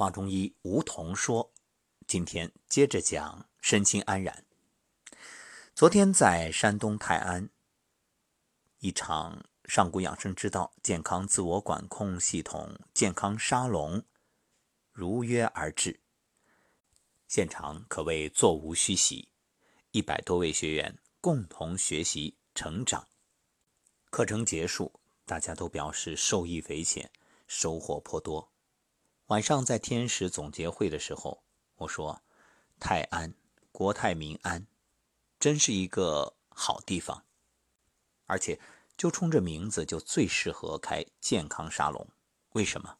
[0.00, 1.52] 华中医吴桐说
[2.08, 4.46] ：“今天接着讲身心安然。
[5.74, 7.50] 昨天在山东泰安，
[8.78, 14.02] 一场上古养生之道健康自我管控系统健康沙龙
[14.90, 16.00] 如约而至，
[17.28, 19.28] 现场可谓座无虚席，
[19.90, 23.06] 一百多位学员共同学习成长。
[24.08, 27.10] 课程结束，大家都表示受益匪浅，
[27.46, 28.49] 收获颇多。”
[29.30, 31.44] 晚上在天使总结会的时候，
[31.76, 32.20] 我说
[32.80, 33.32] ：“泰安
[33.70, 34.66] 国泰民安，
[35.38, 37.24] 真是一个好地方，
[38.26, 38.60] 而且
[38.96, 42.08] 就冲这名字就最适合开健康沙龙。
[42.54, 42.98] 为什么？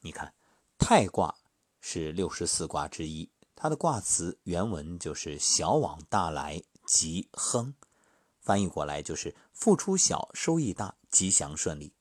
[0.00, 0.34] 你看，
[0.76, 1.32] 泰卦
[1.80, 7.76] 是六十四卦之一，它的卦辞原文就是‘小往大来，吉亨’，
[8.42, 11.94] 翻译过来就是付出小，收益大，吉祥顺利。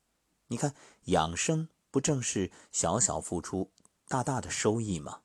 [0.48, 3.72] 你看养生。”不正是小小付出，
[4.08, 5.22] 大大的收益吗？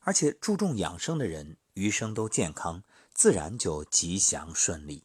[0.00, 2.82] 而且注重养生的人，余生都健康，
[3.14, 5.04] 自然就吉祥顺利。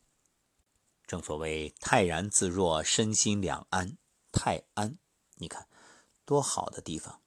[1.07, 3.97] 正所谓泰然自若，身心两安。
[4.31, 4.97] 泰安，
[5.35, 5.67] 你看
[6.25, 7.21] 多好的地方！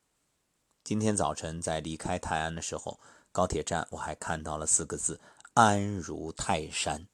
[0.85, 3.01] 今天早晨在离开泰安的时候，
[3.33, 5.21] 高铁站我还看到了四个字
[5.55, 7.09] “安如泰山”。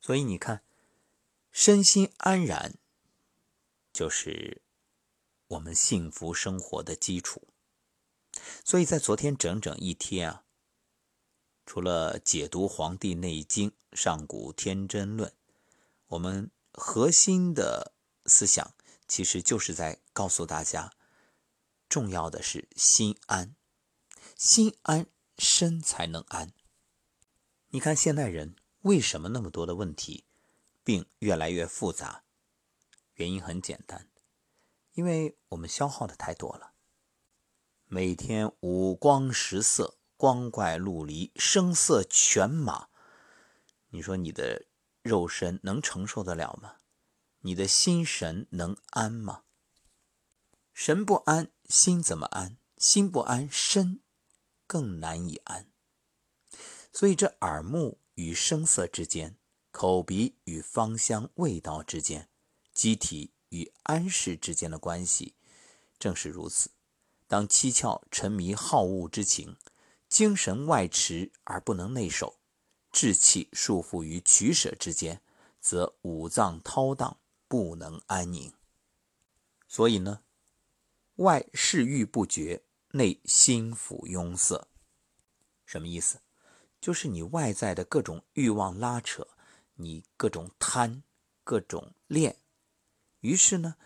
[0.00, 0.62] 所以你看，
[1.52, 2.74] 身心安然，
[3.92, 4.61] 就是。
[5.52, 7.48] 我们幸福生活的基础，
[8.64, 10.44] 所以在昨天整整一天啊，
[11.66, 15.30] 除了解读《黄帝内经·上古天真论》，
[16.06, 17.92] 我们核心的
[18.24, 18.74] 思想
[19.06, 20.94] 其实就是在告诉大家，
[21.86, 23.54] 重要的是心安，
[24.36, 26.54] 心安身才能安。
[27.68, 30.24] 你看现代人为什么那么多的问题，
[30.82, 32.24] 病越来越复杂？
[33.16, 34.08] 原因很简单。
[34.94, 36.74] 因为我们消耗的太多了，
[37.86, 42.88] 每天五光十色、光怪陆离、声色犬马，
[43.88, 44.66] 你说你的
[45.02, 46.76] 肉身能承受得了吗？
[47.40, 49.44] 你的心神能安吗？
[50.74, 52.58] 神不安，心怎么安？
[52.76, 54.02] 心不安，身
[54.66, 55.72] 更难以安。
[56.92, 59.38] 所以，这耳目与声色之间，
[59.70, 62.28] 口鼻与芳香味道之间，
[62.72, 63.32] 机体。
[63.52, 65.34] 与安适之间的关系
[65.98, 66.70] 正是如此。
[67.28, 69.56] 当七窍沉迷好恶之情，
[70.08, 72.38] 精神外驰而不能内守，
[72.90, 75.22] 志气束缚于取舍之间，
[75.60, 78.52] 则五脏滔荡，不能安宁。
[79.68, 80.22] 所以呢，
[81.16, 84.66] 外嗜欲不绝，内心腹壅塞。
[85.64, 86.20] 什么意思？
[86.80, 89.26] 就是你外在的各种欲望拉扯，
[89.76, 91.02] 你各种贪，
[91.44, 92.36] 各种恋。
[93.22, 93.76] 于是呢，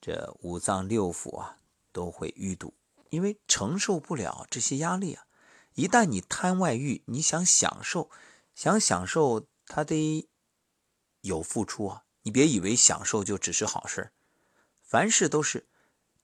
[0.00, 1.58] 这五脏六腑啊
[1.92, 2.72] 都会淤堵，
[3.10, 5.26] 因为承受不了这些压力啊。
[5.74, 8.10] 一旦你贪外欲，你想享受，
[8.54, 10.26] 想享受，他得
[11.20, 12.04] 有付出啊。
[12.22, 14.10] 你别以为享受就只是好事
[14.82, 15.68] 凡事都是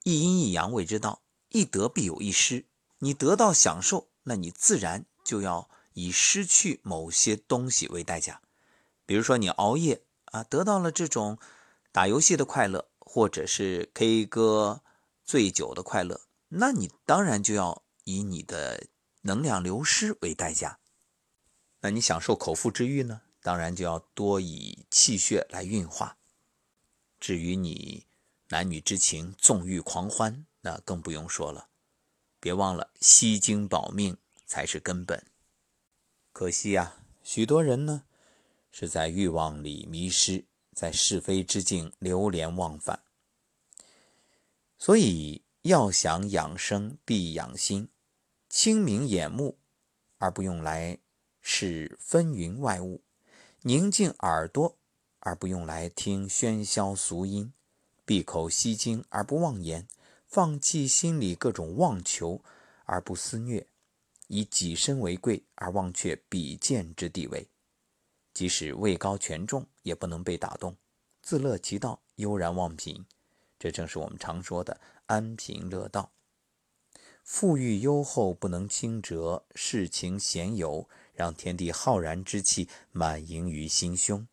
[0.03, 2.65] 一阴一阳谓之道，一得必有一失。
[2.97, 8.41] 你得到享受，那你自然就要以失去某些东西为代价。
[9.05, 11.37] 比如说你熬夜啊，得到了这种。
[11.95, 14.83] 打游戏的快乐，或者是 K 歌
[15.23, 16.19] 醉酒的快乐，
[16.49, 18.87] 那你当然就要以你的
[19.21, 20.77] 能量流失为代价。
[21.79, 23.21] 那你享受口腹之欲呢？
[23.41, 26.17] 当然就要多以气血来运化。
[27.17, 28.05] 至于你
[28.49, 31.69] 男女之情纵欲狂欢，那更不用说了。
[32.41, 35.25] 别忘了吸精保命才是根本。
[36.33, 38.03] 可惜呀，许多人呢
[38.69, 40.43] 是在欲望里迷失。
[40.75, 42.99] 在是非之境流连忘返，
[44.77, 47.87] 所以要想养生，必养心，
[48.49, 49.57] 清明眼目，
[50.17, 50.99] 而不用来
[51.41, 53.01] 视纷纭外物；
[53.61, 54.77] 宁静耳朵，
[55.19, 57.53] 而不用来听喧嚣俗音；
[58.03, 59.87] 闭口吸精，而不妄言；
[60.27, 62.43] 放弃心里各种妄求，
[62.83, 63.65] 而不肆虐；
[64.27, 67.47] 以己身为贵，而忘却比肩之地位。
[68.33, 70.75] 即使位高权重，也不能被打动，
[71.21, 73.05] 自乐其道，悠然忘贫。
[73.59, 76.11] 这正是我们常说的安贫乐道。
[77.23, 84.27] 富裕优厚不能轻折，世情闲游，让天地浩然之气满盈于心胸。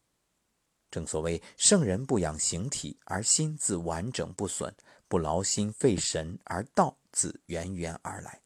[0.90, 4.72] 正所谓圣人不养形体，而心自完整不损；
[5.06, 8.40] 不劳心费神，而道自源源而来。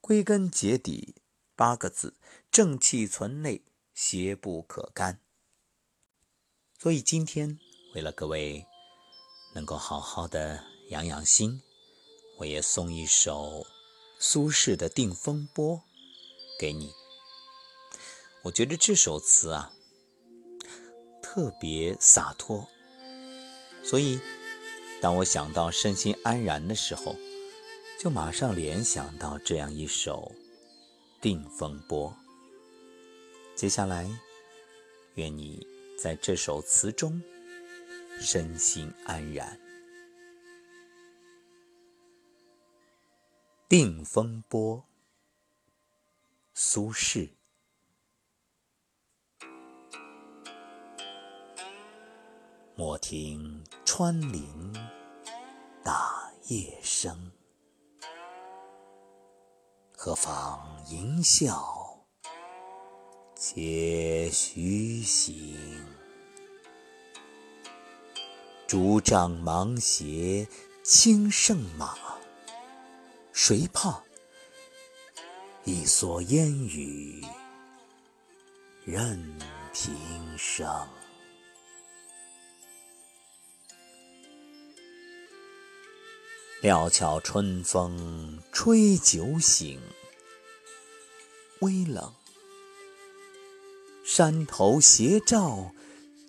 [0.00, 1.16] 归根结底，
[1.54, 2.14] 八个字：
[2.50, 3.62] 正气存内。
[3.94, 5.18] 邪不可干，
[6.80, 7.58] 所以今天
[7.92, 8.64] 为了各位
[9.52, 11.60] 能够好好的养养心，
[12.36, 13.66] 我也送一首
[14.20, 15.76] 苏轼的《定风波》
[16.56, 16.92] 给你。
[18.44, 19.72] 我觉得这首词啊，
[21.20, 22.68] 特别洒脱，
[23.82, 24.20] 所以
[25.02, 27.16] 当我想到身心安然的时候，
[27.98, 30.30] 就马上联想到这样一首
[31.20, 32.08] 《定风波》。
[33.56, 34.08] 接下来，
[35.14, 35.66] 愿你
[36.00, 37.20] 在这首词中
[38.20, 39.58] 身心安然。
[43.68, 44.76] 《定风波》
[46.54, 47.28] 苏轼。
[52.76, 54.72] 莫听穿林
[55.82, 57.32] 打叶声，
[59.96, 61.77] 何妨吟啸
[63.40, 65.56] 且徐行。
[68.66, 70.44] 竹杖芒鞋
[70.82, 71.96] 轻胜马。
[73.32, 74.02] 谁怕？
[75.64, 77.24] 一蓑烟雨
[78.84, 79.38] 任
[79.72, 79.96] 平
[80.36, 80.66] 生。
[86.60, 89.80] 料峭春风吹酒醒，
[91.60, 92.12] 微冷。
[94.10, 95.74] 山头斜照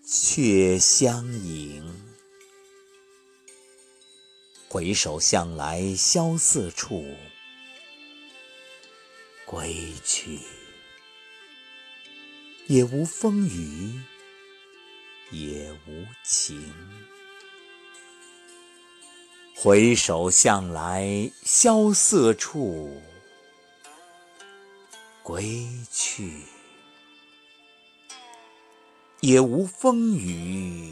[0.06, 2.12] 却相迎。
[4.68, 7.06] 回首向来萧瑟处，
[9.46, 10.40] 归去，
[12.68, 13.98] 也无风雨
[15.32, 16.62] 也无晴。
[19.56, 23.02] 回首向来萧瑟处，
[25.24, 26.44] 归去，
[29.22, 30.92] 也无风雨。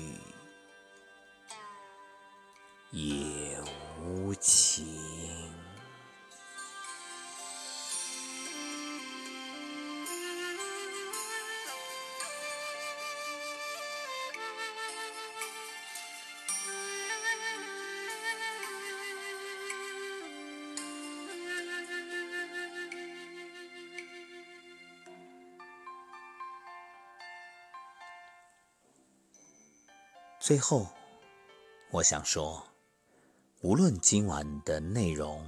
[30.47, 30.87] 最后，
[31.91, 32.65] 我想说。
[33.59, 35.45] 无论今晚的内容，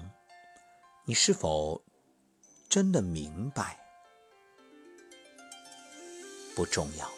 [1.05, 1.81] 你是否
[2.67, 3.79] 真的明白，
[6.53, 7.09] 不重要。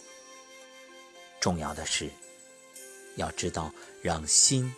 [1.39, 2.11] 重要的是，
[3.15, 3.73] 要知道
[4.03, 4.71] 让心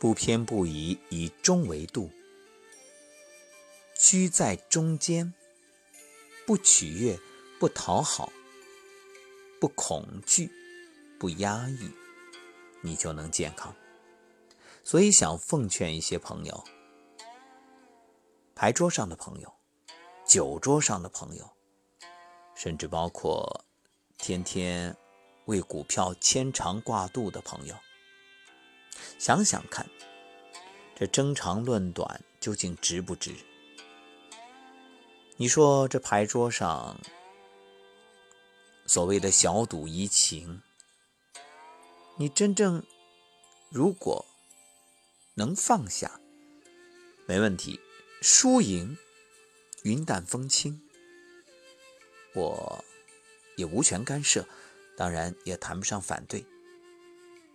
[0.00, 2.10] 不偏不倚，以中为度，
[3.94, 5.32] 居在中间，
[6.44, 7.16] 不取悦，
[7.60, 8.32] 不讨好，
[9.60, 10.50] 不恐惧，
[11.20, 11.88] 不压抑，
[12.82, 13.74] 你就能健康。
[14.84, 16.64] 所以，想奉劝一些朋友，
[18.54, 19.54] 牌桌上的朋友，
[20.26, 21.48] 酒桌上的朋友，
[22.54, 23.64] 甚至包括
[24.18, 24.94] 天天
[25.46, 27.76] 为股票牵肠挂肚的朋友，
[29.18, 29.88] 想想看，
[30.96, 33.34] 这争长论短究竟值不值？
[35.36, 37.00] 你说这牌桌上
[38.86, 40.60] 所谓的小赌怡情，
[42.16, 42.84] 你真正
[43.70, 44.26] 如果？
[45.34, 46.20] 能放下，
[47.26, 47.80] 没问题。
[48.20, 48.98] 输赢
[49.82, 50.82] 云淡风轻，
[52.34, 52.84] 我
[53.56, 54.46] 也无权干涉，
[54.94, 56.44] 当然也谈不上反对，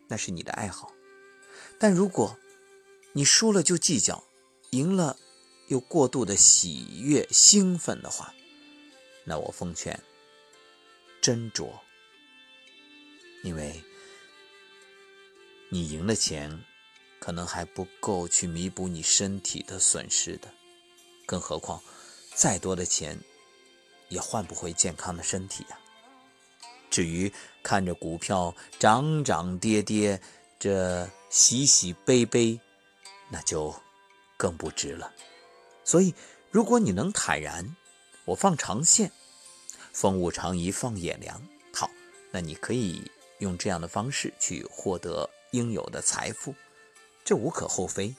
[0.08, 0.92] 那是你的爱好。
[1.78, 2.40] 但如果
[3.14, 4.24] 你输了就计较，
[4.72, 5.20] 赢了
[5.68, 8.34] 又过度的喜悦兴奋的话，
[9.24, 10.04] 那我奉劝
[11.22, 11.80] 斟酌，
[13.44, 13.84] 因为
[15.70, 16.64] 你赢了钱。
[17.20, 20.48] 可能还不够去弥补你身体的损失的，
[21.26, 21.82] 更何况
[22.36, 23.20] 再多的钱
[24.08, 25.80] 也换不回健康的身体呀。
[26.92, 27.34] 至于
[27.64, 30.22] 看着股票涨涨跌跌，
[30.60, 32.62] 这喜喜悲悲，
[33.30, 33.76] 那就
[34.38, 35.12] 更不值了。
[35.84, 36.14] 所以，
[36.52, 37.76] 如果你能坦然，
[38.26, 39.12] 我放长线，
[39.92, 41.42] 风物长宜放眼量。
[41.74, 41.90] 好，
[42.32, 46.54] 那你可以用这样的方式去获得应有的财富。
[47.24, 48.16] 这无可厚非，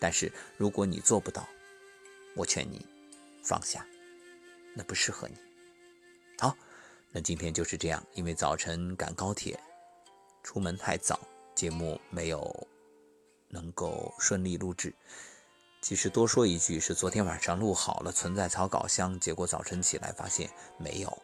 [0.00, 1.46] 但是如果你做不到，
[2.34, 2.86] 我劝你
[3.42, 3.86] 放下，
[4.74, 5.34] 那不适合你。
[6.38, 6.56] 好，
[7.10, 9.60] 那今天就是这样，因为早晨赶高铁，
[10.42, 11.20] 出门太早，
[11.54, 12.66] 节目没有
[13.48, 14.94] 能够顺利录制。
[15.82, 21.22] 其实多说一句，是昨天晚上录好了，存在草稿箱，结果早晨起来发现没有。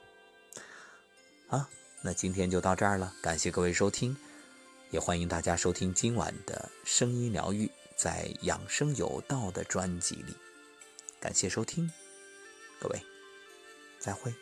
[1.48, 1.68] 啊，
[2.02, 4.14] 那今天就到这儿了，感谢各位收听。
[4.94, 10.32] 也欢迎大家收听今晚的声音疗愈，在《养生有道》的专辑里。
[11.18, 11.90] 感谢收听，
[12.78, 13.02] 各位，
[13.98, 14.32] 再会。